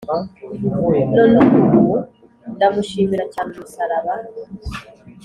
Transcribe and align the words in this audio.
Non' 1.15 1.33
ubu 1.59 1.87
ndamushimira 2.53 3.25
cyane 3.33 3.49
Umusaraba. 3.55 4.13